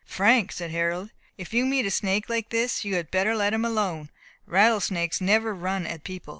"Frank," 0.07 0.51
said 0.51 0.71
Harold, 0.71 1.11
"if 1.37 1.53
you 1.53 1.63
meet 1.63 1.85
a 1.85 1.91
snake 1.91 2.27
like 2.27 2.49
this, 2.49 2.83
you 2.83 2.95
had 2.95 3.11
better 3.11 3.35
let 3.35 3.53
him 3.53 3.63
alone. 3.63 4.09
Rattle 4.47 4.79
snakes 4.81 5.21
never 5.21 5.53
run 5.53 5.85
at 5.85 6.03
people. 6.03 6.29